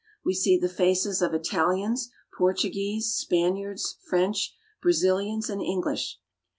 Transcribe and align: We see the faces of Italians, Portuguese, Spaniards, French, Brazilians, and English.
We 0.25 0.33
see 0.33 0.57
the 0.57 0.67
faces 0.67 1.21
of 1.21 1.31
Italians, 1.35 2.09
Portuguese, 2.35 3.13
Spaniards, 3.13 3.99
French, 4.09 4.57
Brazilians, 4.81 5.47
and 5.47 5.61
English. 5.61 6.17